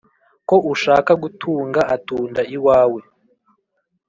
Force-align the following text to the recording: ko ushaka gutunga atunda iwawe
ko 0.47 0.55
ushaka 0.73 1.11
gutunga 1.23 1.81
atunda 1.95 2.41
iwawe 2.55 3.01